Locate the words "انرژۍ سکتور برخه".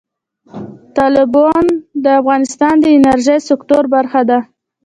2.97-4.21